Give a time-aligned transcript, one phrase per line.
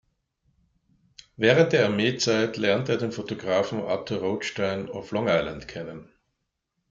[1.37, 6.09] Während der Armeezeit lernte er den Fotografen Arthur Rothstein auf Long Island kennen.